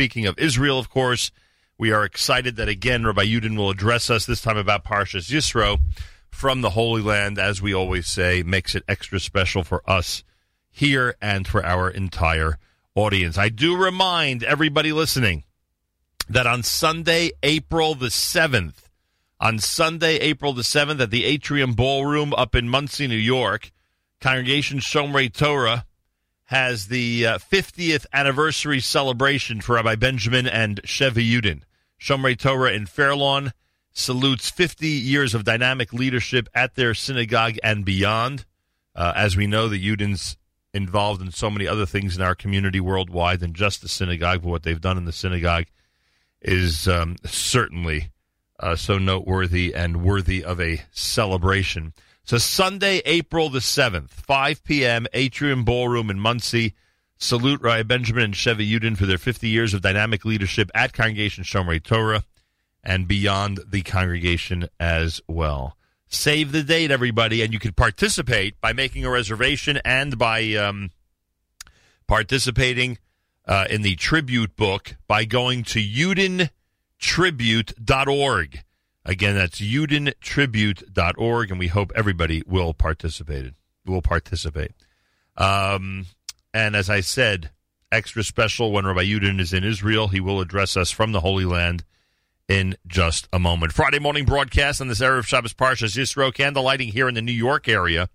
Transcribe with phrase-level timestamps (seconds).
[0.00, 1.30] speaking of Israel, of course,
[1.76, 5.78] we are excited that again Rabbi Yudin will address us this time about Parshas Yisro
[6.30, 10.24] from the Holy Land, as we always say, makes it extra special for us
[10.70, 12.56] here and for our entire
[12.94, 13.36] audience.
[13.36, 15.44] I do remind everybody listening
[16.30, 18.88] that on Sunday, April the 7th,
[19.38, 23.70] on Sunday, April the 7th, at the Atrium Ballroom up in Monsey, New York,
[24.18, 25.84] Congregation Shomrei Torah
[26.50, 31.62] has the uh, 50th anniversary celebration for Rabbi Benjamin and Sheva Yudin.
[31.96, 33.52] Shomrei Torah in Fairlawn
[33.92, 38.46] salutes 50 years of dynamic leadership at their synagogue and beyond.
[38.96, 40.34] Uh, as we know, the Yudins
[40.74, 44.48] involved in so many other things in our community worldwide than just the synagogue, but
[44.48, 45.66] what they've done in the synagogue
[46.42, 48.10] is um, certainly
[48.58, 51.92] uh, so noteworthy and worthy of a celebration.
[52.30, 56.74] So Sunday, April the 7th, 5 p.m., Atrium Ballroom in Monsey.
[57.18, 61.42] Salute Rabbi Benjamin and Chevy Yudin for their 50 years of dynamic leadership at Congregation
[61.42, 62.22] Shomrei Torah
[62.84, 65.76] and beyond the congregation as well.
[66.06, 70.92] Save the date, everybody, and you can participate by making a reservation and by um,
[72.06, 72.98] participating
[73.44, 78.62] uh, in the tribute book by going to yudintribute.org.
[79.04, 83.54] Again, that's yudintribute.org, and we hope everybody will participate.
[83.86, 84.72] Will participate.
[85.36, 86.06] Um,
[86.52, 87.50] and as I said,
[87.90, 90.08] extra special when Rabbi Yudin is in Israel.
[90.08, 91.84] He will address us from the Holy Land
[92.48, 93.72] in just a moment.
[93.72, 97.32] Friday morning broadcast on this Erev Shabbos Parshas Yisro, candle lighting here in the New
[97.32, 98.08] York area.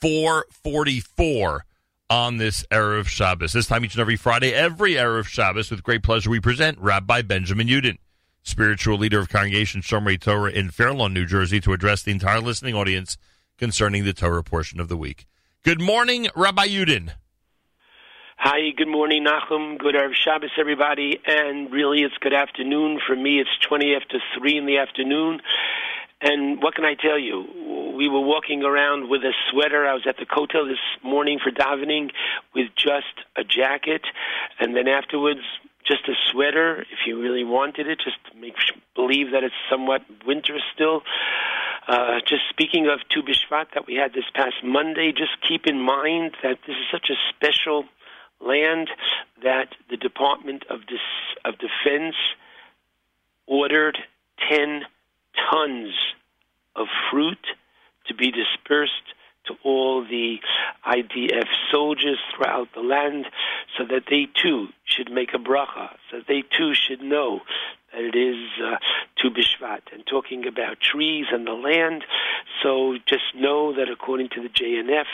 [0.00, 1.64] 444
[2.10, 3.52] on this Erev Shabbos.
[3.52, 7.22] This time each and every Friday, every Erev Shabbos, with great pleasure, we present Rabbi
[7.22, 7.98] Benjamin Yudin,
[8.46, 12.74] spiritual leader of Congregation Shomrei Torah in Fairlawn, New Jersey, to address the entire listening
[12.74, 13.18] audience
[13.58, 15.26] concerning the Torah portion of the week.
[15.64, 17.12] Good morning, Rabbi Yudin.
[18.38, 19.78] Hi, good morning, Nachum.
[19.78, 21.18] Good Erev Shabbos, everybody.
[21.26, 23.00] And really, it's good afternoon.
[23.04, 25.40] For me, it's 20 after 3 in the afternoon.
[26.20, 27.94] And what can I tell you?
[27.96, 29.86] We were walking around with a sweater.
[29.86, 32.10] I was at the Kotel this morning for davening
[32.54, 34.02] with just a jacket.
[34.60, 35.40] And then afterwards,
[35.86, 38.54] just a sweater if you really wanted it, just to make
[38.94, 41.02] believe that it's somewhat winter still.
[41.88, 45.80] Uh, just speaking of Tu Bishvat that we had this past Monday, just keep in
[45.80, 47.84] mind that this is such a special
[48.40, 48.90] land
[49.42, 50.98] that the Department of, Dis-
[51.44, 52.16] of Defense
[53.46, 53.98] ordered
[54.50, 54.82] 10
[55.50, 55.94] tons
[56.74, 57.46] of fruit
[58.08, 59.14] to be dispersed
[59.46, 60.38] to all the
[60.86, 63.26] IDF soldiers throughout the land
[63.76, 67.40] so that they too should make a bracha, so that they too should know
[67.92, 68.76] that it is uh,
[69.16, 69.92] Tu Bishvat.
[69.92, 72.04] And talking about trees and the land,
[72.62, 75.06] so just know that according to the JNF,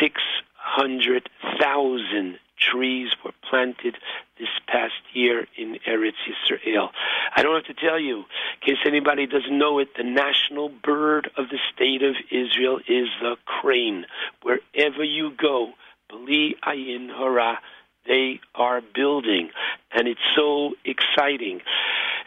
[0.00, 2.38] 600,000
[2.70, 3.96] trees were planted
[4.38, 6.90] this past year in Eretz Yisrael.
[7.36, 11.30] I don't have to tell you, in case anybody doesn't know it, the national bird
[11.36, 14.06] of the state of Israel is the crane.
[14.42, 15.72] Wherever you go,
[16.08, 17.58] Beli Ayin Hara,
[18.06, 19.50] they are building,
[19.92, 21.60] and it's so exciting.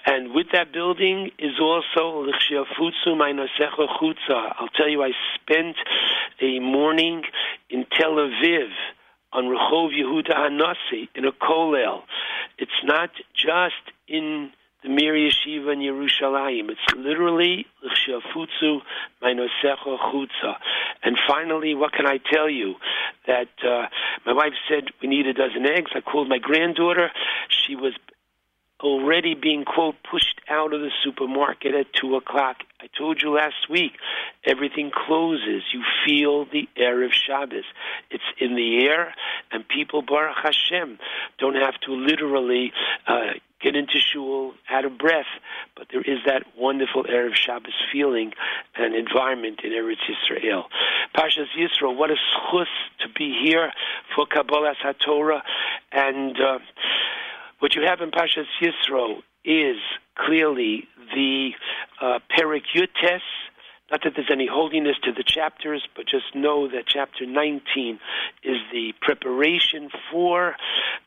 [0.05, 2.25] And with that building is also
[4.29, 5.75] I'll tell you, I spent
[6.41, 7.23] a morning
[7.69, 8.69] in Tel Aviv
[9.35, 12.03] on Rehov Yehuda Hanassi in a kollel.
[12.57, 14.51] It's not just in
[14.81, 16.69] the Mir Yeshiva in Yerushalayim.
[16.69, 18.79] It's literally L'chshafutzu
[19.21, 20.55] Mainosecha Chutza.
[21.03, 22.75] And finally, what can I tell you?
[23.27, 23.87] That uh,
[24.25, 25.91] my wife said we need a dozen eggs.
[25.95, 27.09] I called my granddaughter.
[27.49, 27.93] She was
[28.81, 32.57] already being quote pushed out of the supermarket at two o'clock.
[32.81, 33.93] I told you last week,
[34.45, 35.63] everything closes.
[35.73, 37.63] You feel the air of Shabbos.
[38.11, 39.13] It's in the air,
[39.51, 40.99] and people, Baruch Hashem,
[41.39, 42.73] don't have to literally
[43.07, 45.25] uh, get into shul out of breath,
[45.75, 48.33] but there is that wonderful air of Shabbos feeling
[48.75, 50.65] and environment in Eretz Yisrael.
[51.17, 52.67] Pashas Yisrael, what a schus
[52.99, 53.71] to be here
[54.15, 55.41] for Kabbalah HaTorah,
[55.91, 56.59] and uh,
[57.59, 59.77] what you have in Pashas Yisro is
[60.17, 61.51] clearly the
[62.01, 63.21] uh, Perik Yutes.
[63.91, 67.99] Not that there's any holiness to the chapters, but just know that chapter 19
[68.43, 70.55] is the preparation for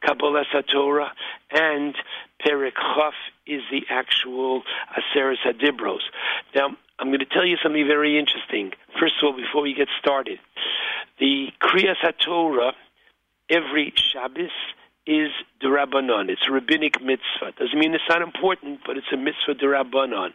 [0.07, 1.11] Kabbalas HaTorah,
[1.51, 1.97] and
[2.45, 3.15] Perek Chaf
[3.47, 4.63] is the actual
[4.97, 6.03] Aseres Hadibros.
[6.55, 8.73] Now, I'm going to tell you something very interesting.
[9.01, 10.39] First of all, before we get started,
[11.19, 12.73] the Kriyas HaTorah
[13.51, 14.51] every Shabbos
[15.09, 15.31] is
[15.63, 16.29] derabanan.
[16.29, 17.53] It's a rabbinic mitzvah.
[17.59, 20.35] Doesn't mean it's not important, but it's a mitzvah derabanan.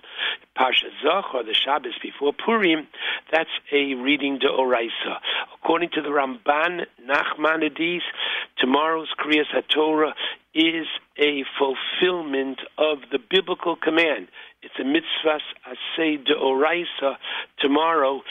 [0.57, 2.87] Parsha Zachor, the Shabbos before Purim,
[3.31, 5.19] that's a reading de oraisa.
[5.53, 8.01] According to the Ramban Nachmanides,
[8.57, 10.13] tomorrow's Kriyas HaTorah
[10.55, 10.87] is
[11.19, 14.27] a fulfillment of the biblical command.
[14.63, 17.17] It's a mitzvah asay de oraisa
[17.59, 18.21] tomorrow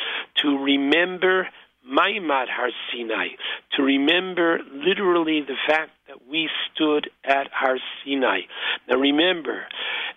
[0.43, 1.49] to remember
[1.91, 3.29] Maamad Har Sinai,
[3.77, 8.43] to remember literally the fact that we stood at Har Sinai.
[8.89, 9.67] Now remember,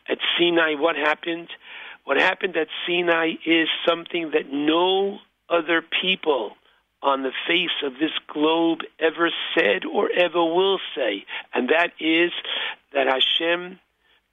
[0.08, 1.50] at Sinai, what happened?
[2.04, 5.18] What happened at Sinai is something that no
[5.50, 6.52] other people
[7.02, 12.32] on the face of this globe ever said or ever will say, and that is
[12.94, 13.80] that Hashem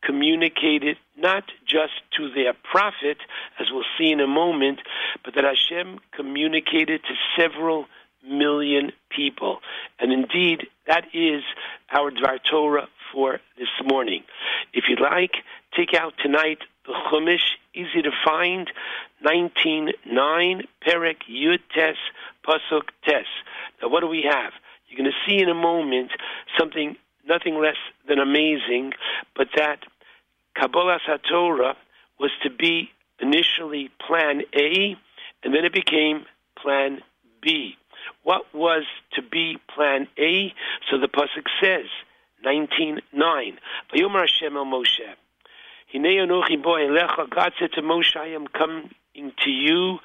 [0.05, 3.19] communicated not just to their prophet,
[3.59, 4.81] as we'll see in a moment,
[5.25, 7.87] but that Hashem communicated to several
[8.27, 9.61] million people.
[9.99, 11.43] And indeed, that is
[11.91, 14.25] our Dvar Torah for this morning.
[14.73, 15.33] If you'd like,
[15.77, 18.71] take out tonight the Chumash, easy to find,
[19.25, 19.93] 19.9,
[20.85, 21.97] Perek Yud Tes,
[22.45, 23.27] Pasuk Tes.
[23.81, 24.53] Now, what do we have?
[24.89, 26.11] You're going to see in a moment
[26.59, 26.97] something
[27.27, 27.77] nothing less
[28.09, 28.93] than amazing,
[29.37, 29.81] but that
[30.57, 31.75] Kabbalas HaTorah
[32.19, 32.91] was to be
[33.21, 34.97] initially Plan A,
[35.43, 36.25] and then it became
[36.61, 37.01] Plan
[37.41, 37.77] B.
[38.23, 38.85] What was
[39.15, 40.53] to be Plan A?
[40.91, 41.87] So the pasuk says,
[42.45, 43.03] 19.9,
[43.95, 44.27] Vayomer
[47.31, 49.99] God said to Moshe, I am coming to you,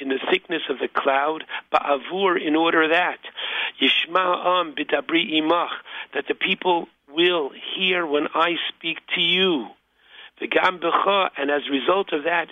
[0.00, 1.44] in the thickness of the cloud,
[2.38, 3.18] in order that,
[3.80, 5.70] Yishma am b'dabri imach,
[6.14, 9.68] that the people will hear when I speak to you.
[10.40, 12.48] V'gam b'cha, and as a result of that,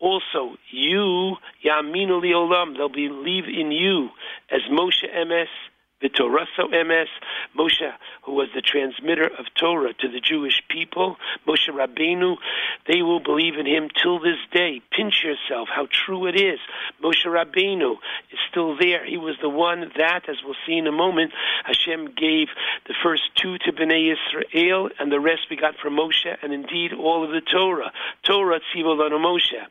[0.00, 4.10] also you, yaminu olam, they'll believe in you,
[4.50, 5.46] as Moshe emes,
[6.02, 7.08] the Torah so MS,
[7.56, 7.92] Moshe,
[8.24, 11.16] who was the transmitter of Torah to the Jewish people,
[11.46, 12.36] Moshe Rabbeinu,
[12.88, 14.82] they will believe in him till this day.
[14.90, 16.58] Pinch yourself, how true it is.
[17.02, 17.92] Moshe Rabbeinu
[18.32, 19.06] is still there.
[19.06, 21.32] He was the one that, as we'll see in a moment,
[21.64, 22.48] Hashem gave
[22.88, 26.92] the first two to Bnei Israel, and the rest we got from Moshe, and indeed
[26.92, 27.92] all of the Torah.
[28.24, 29.62] Torah Tzivolanu Moshe.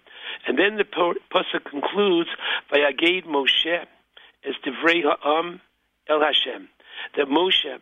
[0.48, 2.30] And then the pasuk concludes
[2.72, 3.86] by Agade Moshe
[4.46, 5.62] as Divrei Ha'am
[6.12, 6.68] El Hashem,
[7.16, 7.80] that Moshe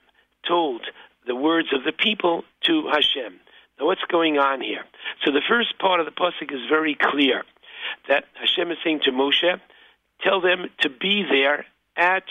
[0.47, 0.81] told
[1.25, 3.39] the words of the people to Hashem.
[3.79, 4.83] Now, what's going on here?
[5.25, 7.43] So, the first part of the pasuk is very clear
[8.07, 9.59] that Hashem is saying to Moshe,
[10.21, 11.65] "Tell them to be there
[11.97, 12.25] at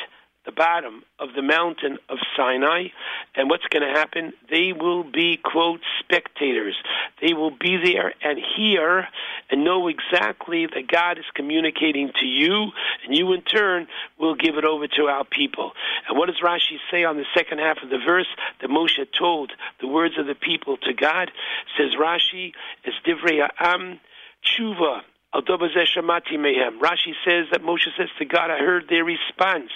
[0.48, 2.88] the bottom of the mountain of Sinai.
[3.34, 4.32] And what's going to happen?
[4.50, 6.74] They will be, quote, spectators.
[7.20, 9.06] They will be there and hear
[9.50, 12.72] and know exactly that God is communicating to you,
[13.04, 15.72] and you in turn will give it over to our people.
[16.08, 18.28] And what does Rashi say on the second half of the verse
[18.62, 19.52] that Moshe told
[19.82, 21.30] the words of the people to God?
[21.76, 22.52] Says Rashi,
[22.86, 24.00] as Divrei Am,
[24.46, 25.02] tshuva,
[25.34, 29.70] Rashi says that Moshe says to God, I heard their response.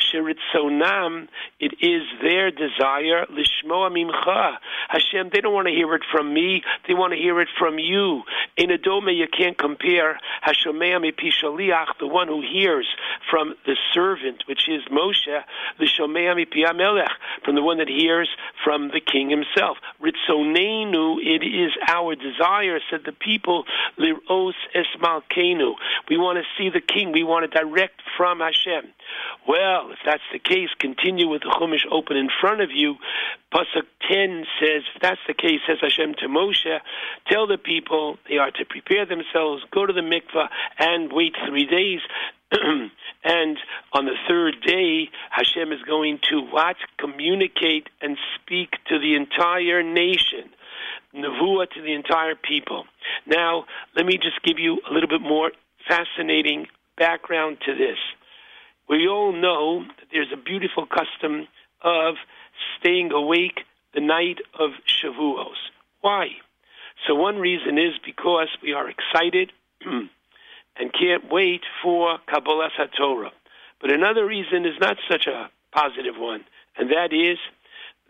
[0.00, 1.28] Sheritzonam,
[1.60, 4.56] it is their desire, Lishmoa Mimcha.
[4.88, 7.78] Hashem, they don't want to hear it from me, they want to hear it from
[7.78, 8.22] you.
[8.56, 12.86] In Adome, you can't compare Hashomea Mipishaliach, the one who hears
[13.30, 15.42] from the servant, which is Moshe,
[15.80, 17.10] Lishomea Mipiamelech,
[17.44, 18.28] from the one that hears
[18.64, 19.78] from the king himself.
[20.00, 23.64] Ritzonenu, it is our desire, said the people,
[23.98, 25.74] Liros es Malkenu.
[26.08, 27.12] We want to see the king.
[27.12, 28.92] We want to direct from Hashem.
[29.46, 32.96] Well, if that's the case, continue with the Chumash open in front of you.
[33.52, 36.78] Pasuk 10 says, if that's the case, says Hashem to Moshe,
[37.28, 41.66] tell the people they are to prepare themselves, go to the mikvah, and wait three
[41.66, 42.00] days.
[43.24, 43.58] and
[43.92, 46.76] on the third day, Hashem is going to what?
[46.98, 50.50] Communicate and speak to the entire nation.
[51.14, 52.84] Nevuah to the entire people.
[53.26, 53.64] Now,
[53.96, 55.52] let me just give you a little bit more
[55.86, 56.66] fascinating
[56.96, 57.98] background to this.
[58.88, 61.48] We all know that there's a beautiful custom
[61.82, 62.14] of
[62.78, 63.60] staying awake
[63.94, 65.56] the night of Shavuos.
[66.00, 66.28] Why?
[67.06, 69.52] So one reason is because we are excited
[69.84, 73.30] and can't wait for Kabbalas HaTorah.
[73.80, 76.44] But another reason is not such a positive one,
[76.76, 77.38] and that is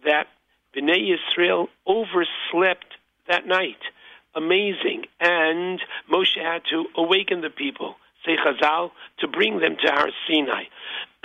[0.05, 0.27] that
[0.77, 2.95] Bnei Yisrael overslept
[3.29, 3.79] that night.
[4.35, 5.05] Amazing.
[5.21, 10.65] And Moshe had to awaken the people, say Chazal, to bring them to Har Sinai.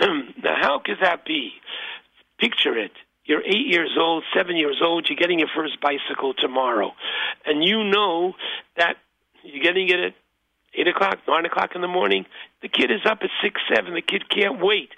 [0.00, 1.52] now, how could that be?
[2.38, 2.92] Picture it.
[3.24, 6.92] You're eight years old, seven years old, you're getting your first bicycle tomorrow.
[7.44, 8.34] And you know
[8.76, 8.96] that
[9.42, 10.14] you're getting it at
[10.74, 12.24] 8 o'clock, 9 o'clock in the morning.
[12.60, 13.94] The kid is up at 6, 7.
[13.94, 14.90] The kid can't wait.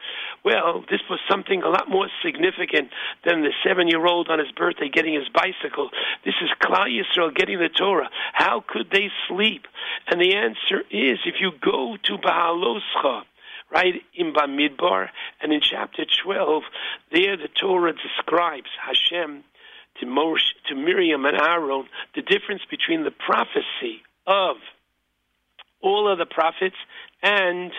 [0.44, 2.88] Well, this was something a lot more significant
[3.24, 5.90] than the seven-year-old on his birthday getting his bicycle.
[6.24, 8.08] This is Klal Yisrael getting the Torah.
[8.32, 9.66] How could they sleep?
[10.06, 13.24] And the answer is, if you go to Beha'aloscha,
[13.70, 15.10] right in Bamidbar,
[15.42, 16.62] and in chapter 12,
[17.12, 19.44] there the Torah describes Hashem
[20.00, 24.56] to, Moshe, to Miriam and Aaron the difference between the prophecy of
[25.82, 26.76] all of the prophets
[27.22, 27.72] and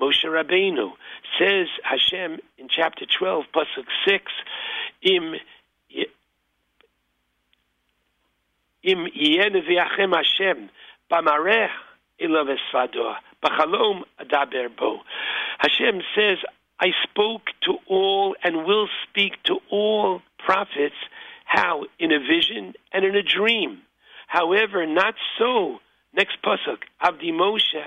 [0.00, 0.92] Moshe Rabbeinu.
[1.38, 4.32] Says Hashem in chapter 12, Pasuk 6,
[5.02, 5.34] Im
[8.82, 9.54] Im Yen
[10.12, 10.68] Hashem
[11.10, 11.68] Bamareh
[12.20, 14.98] Ilav Esvador Bachalom Adaber Bo.
[15.58, 16.38] Hashem says,
[16.80, 20.96] I spoke to all and will speak to all prophets.
[21.46, 21.84] How?
[21.98, 23.82] In a vision and in a dream.
[24.26, 25.78] However, not so
[26.16, 27.84] Next pasuk, Avdi Moshe,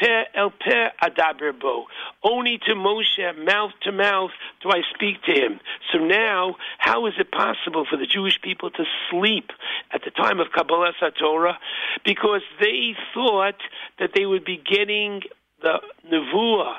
[0.00, 1.84] per el per adaber bo.
[2.22, 4.30] Only to Moshe, mouth to mouth,
[4.62, 5.60] do I speak to him.
[5.92, 9.50] So now, how is it possible for the Jewish people to sleep
[9.92, 11.58] at the time of Kabbalah Torah?
[12.04, 13.60] Because they thought
[13.98, 15.20] that they would be getting
[15.62, 15.80] the
[16.10, 16.76] nevuah,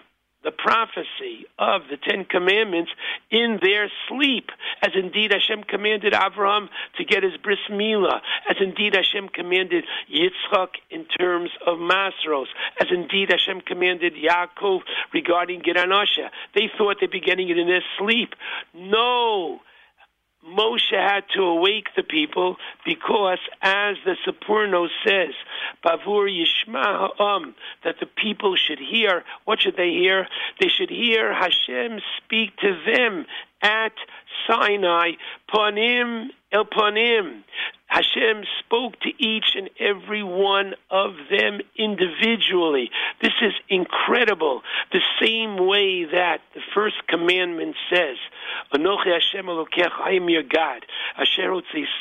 [0.48, 2.90] the prophecy of the Ten Commandments
[3.30, 4.50] in their sleep,
[4.82, 10.70] as indeed Hashem commanded Avraham to get his bris milah, as indeed Hashem commanded Yitzchak
[10.90, 12.46] in terms of Masros,
[12.80, 16.30] as indeed Hashem commanded Yaakov regarding Geranosha.
[16.56, 18.34] They thought they'd be getting it in their sleep.
[18.74, 19.60] No,
[20.48, 25.34] Moshe had to awake the people because, as the Sforno says,
[25.84, 29.24] Bavur Yishma Ha'am, that the people should hear.
[29.46, 30.28] What should they hear?
[30.60, 33.26] They should hear Hashem speak to them
[33.62, 33.94] at
[34.48, 35.14] Sinai,
[35.54, 37.44] Panim El Panim.
[37.88, 42.92] Hashem spoke to each and every one of them individually.
[43.22, 44.62] This is incredible.
[44.92, 48.18] The same way that the first commandment says,
[48.74, 50.86] Anochi Hashem Elokecha, I am your God,
[51.18, 51.50] Asher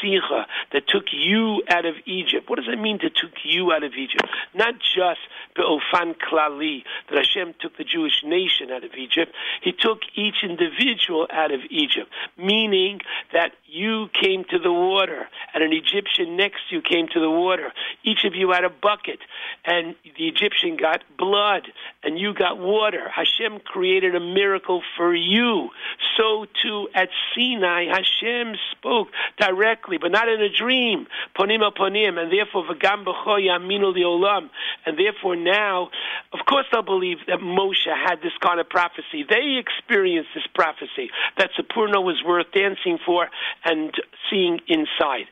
[0.02, 2.50] Sicha, that took you out of Egypt.
[2.50, 4.26] What does it mean to took you out of Egypt?
[4.54, 5.20] Not just
[5.54, 9.32] Be'ofan Klali, that Hashem took the Jewish nation out of Egypt.
[9.62, 13.00] He took each individual out of Egypt, meaning
[13.32, 17.30] that you came to the water, and an Egyptian next to you came to the
[17.30, 17.72] water.
[18.04, 19.20] Each of you had a bucket,
[19.64, 21.68] and the Egyptian got blood,
[22.02, 23.08] and you got water.
[23.08, 25.70] Hashem created a miracle for you.
[26.16, 31.06] So too at Sinai, Hashem spoke directly, but not in a dream.
[31.38, 34.50] Ponim ponim, and therefore v'gam yaminu liolam,
[34.84, 35.90] and therefore now,
[36.32, 39.24] of course, they'll believe that Moshe had this kind of prophecy.
[39.28, 43.28] They experienced this prophecy that Sforno was worth dancing for
[43.64, 43.92] and
[44.30, 45.26] seeing inside.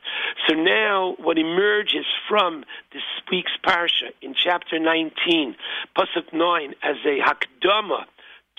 [0.47, 5.55] So now what emerges from this week's parsha in chapter 19,
[5.97, 8.05] pasuk 9, as a hakdama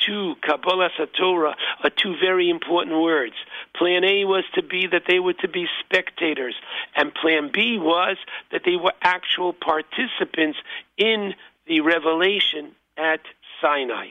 [0.07, 3.35] to Kabbalas HaTorah are two very important words.
[3.75, 6.55] Plan A was to be that they were to be spectators,
[6.95, 8.17] and Plan B was
[8.53, 10.59] that they were actual participants
[10.99, 11.35] in
[11.67, 13.21] the revelation at
[13.61, 14.09] Sinai.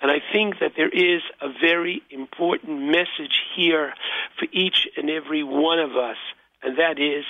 [0.00, 3.94] And I think that there is a very important message here
[4.38, 6.16] for each and every one of us,
[6.62, 7.24] and that is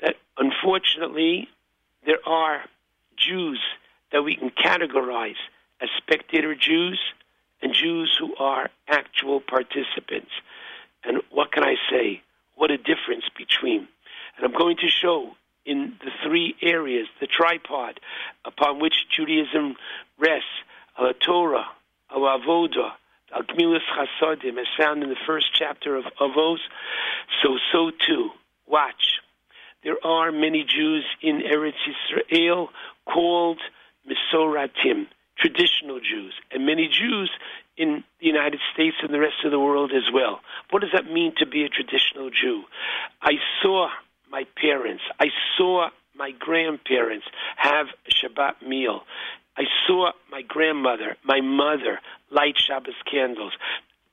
[0.00, 1.48] that unfortunately
[2.06, 2.62] there are
[3.16, 3.60] Jews
[4.12, 5.36] that we can categorize
[5.80, 7.00] as spectator Jews
[7.62, 10.30] and Jews who are actual participants.
[11.04, 12.22] And what can I say?
[12.54, 13.88] What a difference between.
[14.36, 15.34] And I'm going to show
[15.64, 18.00] in the three areas, the tripod
[18.44, 19.76] upon which Judaism
[20.18, 20.48] rests,
[20.98, 21.66] a Torah,
[22.10, 22.92] of Avoda,
[23.34, 26.58] Al Gmilas Chasodim, as found in the first chapter of Avos,
[27.42, 28.30] so so too,
[28.68, 29.20] watch.
[29.84, 32.70] There are many Jews in Eretz Israel
[33.06, 33.60] called
[34.06, 35.06] Misoratim,
[35.38, 37.30] traditional Jews, and many Jews
[37.76, 40.40] in the United States and the rest of the world as well.
[40.70, 42.64] What does that mean to be a traditional Jew?
[43.22, 43.88] I saw
[44.30, 49.02] my parents, I saw my grandparents have a Shabbat meal.
[49.56, 53.52] I saw my grandmother, my mother light Shabbos candles.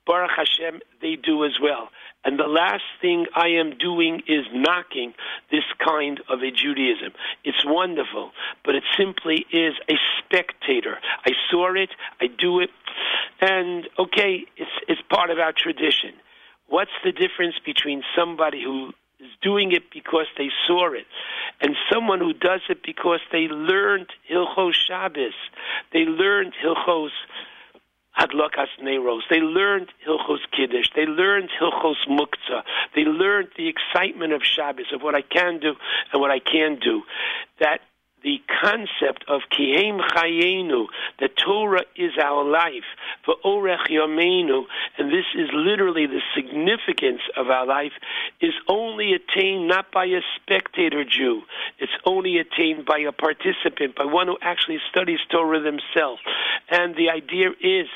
[0.06, 1.88] Baruch Hashem, they do as well.
[2.24, 5.14] And the last thing I am doing is knocking
[5.50, 7.12] this kind of a Judaism.
[7.44, 8.32] It's wonderful,
[8.64, 10.98] but it simply is a spectator.
[11.24, 12.70] I saw it, I do it,
[13.40, 16.14] and okay, it's, it's part of our tradition.
[16.68, 21.06] What's the difference between somebody who is doing it because they saw it,
[21.60, 25.32] and someone who does it because they learned Hilchos Shabbos,
[25.92, 27.10] they learned Hilchos
[28.18, 32.62] Hadlakas Neros, they learned Hilchos Kiddush, they learned Hilchos Muktzah,
[32.94, 35.74] they learned the excitement of Shabbos, of what I can do
[36.12, 37.02] and what I can't do.
[37.60, 37.80] That
[38.26, 40.86] the concept of Kihem Chayenu,
[41.20, 42.82] the Torah is our life,
[43.24, 44.64] for Orech Yomenu,
[44.98, 47.92] and this is literally the significance of our life,
[48.40, 51.42] is only attained not by a spectator Jew.
[51.78, 56.20] It's only attained by a participant, by one who actually studies Torah themselves.
[56.68, 57.86] And the idea is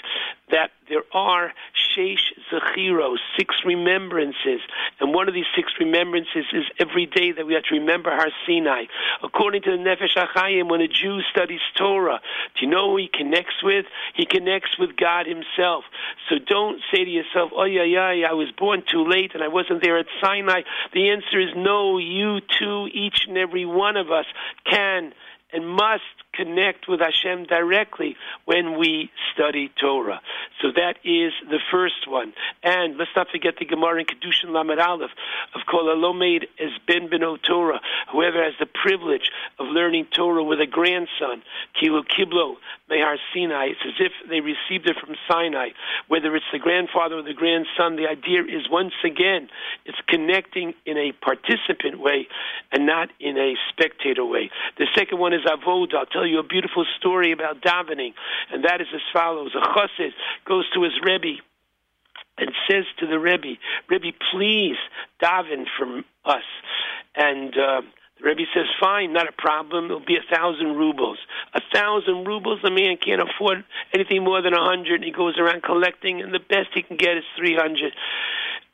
[0.50, 4.60] that there are Sheish Zechiros, six remembrances,
[4.98, 8.30] and one of these six remembrances is every day that we have to remember Har
[8.46, 8.84] Sinai.
[9.22, 12.20] According to the Nefesh HaChaim, when a Jew studies Torah,
[12.54, 13.86] do you know who he connects with?
[14.14, 15.84] He connects with God himself.
[16.28, 19.48] So don't say to yourself, oh yeah, yeah, I was born too late and I
[19.48, 20.62] wasn't there at Sinai.
[20.92, 24.26] The answer is no, you too, each and every one of us
[24.64, 25.12] can
[25.52, 26.02] and must
[26.32, 30.20] connect with Hashem directly when we study Torah.
[30.60, 32.32] So that is the first one.
[32.62, 35.10] And let's not forget the Gemara in Kedushin Lamed Aleph
[35.54, 37.80] of Kol Alomed as Ben Beno Torah,
[38.12, 41.42] whoever has the privilege of learning Torah with a grandson,
[41.80, 42.56] Kilu Kiblo,
[42.90, 43.68] Mehar Sinai.
[43.70, 45.70] It's as if they received it from Sinai.
[46.08, 49.48] Whether it's the grandfather or the grandson, the idea is once again,
[49.86, 52.28] it's connecting in a participant way
[52.72, 54.50] and not in a spectator way.
[54.78, 55.94] The second one is avoda.
[55.94, 58.14] I'll tell you a beautiful story about davening,
[58.52, 59.54] and that is as follows.
[59.54, 60.12] A chassid
[60.50, 61.38] goes to his Rebbe
[62.36, 63.54] and says to the Rebbe,
[63.88, 64.76] Rebbe, please
[65.22, 66.48] daven for us.
[67.14, 67.82] And uh,
[68.18, 69.84] the Rebbe says, fine, not a problem.
[69.86, 71.18] It'll be a thousand rubles.
[71.54, 73.64] A thousand rubles, the man can't afford
[73.94, 77.16] anything more than a hundred, he goes around collecting, and the best he can get
[77.16, 77.92] is three hundred.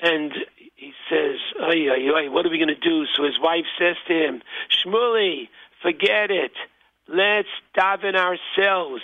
[0.00, 0.32] And
[0.76, 3.04] he says, ay, ay, ay, what are we going to do?
[3.14, 5.48] So his wife says to him, Shmuley,
[5.82, 6.52] forget it.
[7.08, 9.02] Let's daven ourselves.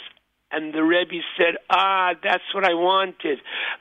[0.53, 3.39] And the Rebbe said, Ah, that's what I wanted.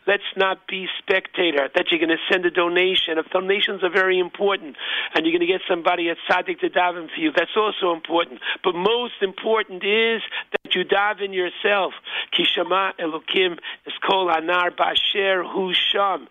[0.07, 1.69] Let's not be spectator.
[1.75, 3.17] That you're going to send a donation.
[3.17, 4.77] If donations are very important,
[5.13, 8.39] and you're going to get somebody at Sadik to daven for you, that's also important.
[8.63, 11.93] But most important is that you daven yourself.
[12.33, 16.27] Kishama Elokim is kol anar basher hu sham.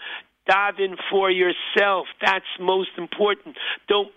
[0.49, 2.07] Daven for yourself.
[2.21, 3.57] That's most important.
[3.89, 4.11] Don't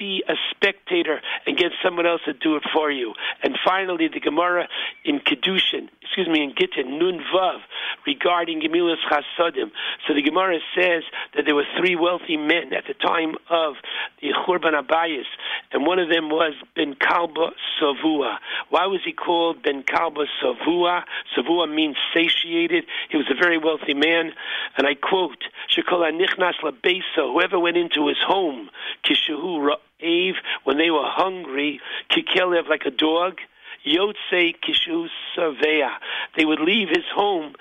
[0.00, 3.12] be a spectator and get someone else to do it for you.
[3.42, 4.66] And finally, the Gemara
[5.04, 7.58] in Kedushin, excuse me, in Gittin, Nun Vav,
[8.06, 9.70] regarding Gemilas Chasodim.
[10.08, 11.02] So the Gemara says
[11.36, 13.74] that there were three wealthy men at the time of
[14.22, 15.28] the Churban HaBayis,
[15.72, 18.38] and one of them was Ben Kalba Savua.
[18.70, 21.02] Why was he called Ben Kalba Savua?
[21.36, 22.84] Savua means satiated.
[23.10, 24.32] He was a very wealthy man,
[24.78, 28.70] and I quote, Shekola Nichnas Labeso, whoever went into his home,
[29.04, 33.38] Kishahu Eve, when they were hungry, Kikelev like a dog,
[33.86, 35.90] Yotze Kishu Savea.
[36.36, 37.54] They would leave his home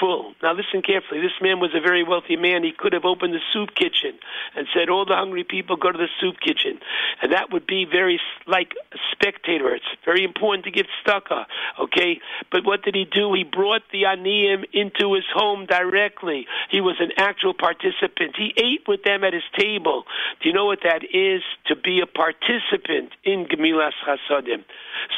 [0.00, 0.34] full.
[0.42, 1.20] Now listen carefully.
[1.20, 2.64] This man was a very wealthy man.
[2.64, 4.18] He could have opened the soup kitchen
[4.56, 6.80] and said, "All the hungry people go to the soup kitchen,"
[7.22, 9.74] and that would be very like a spectator.
[9.74, 11.46] It's very important to give tzedakah,
[11.80, 12.20] okay?
[12.50, 13.32] But what did he do?
[13.32, 16.46] He brought the aniyim into his home directly.
[16.70, 18.36] He was an actual participant.
[18.36, 20.06] He ate with them at his table.
[20.40, 21.42] Do you know what that is?
[21.66, 24.64] To be a participant in Gemilas Chasadim.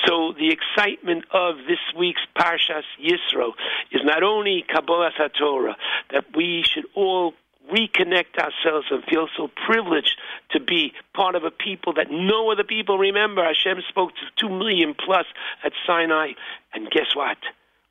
[0.06, 3.54] So the excitement of this week's Parshas Yisro
[3.90, 5.76] is not only Kabbalah Torah
[6.12, 7.34] that we should all
[7.72, 10.16] reconnect ourselves and feel so privileged
[10.50, 13.42] to be part of a people that no other people remember.
[13.44, 15.26] Hashem spoke to two million plus
[15.64, 16.32] at Sinai,
[16.72, 17.38] and guess what?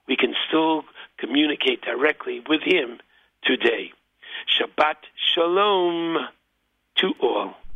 [0.07, 0.83] We can still
[1.19, 2.99] communicate directly with Him
[3.43, 3.91] today.
[4.47, 4.95] Shabbat
[5.33, 6.17] Shalom
[6.97, 7.55] to all.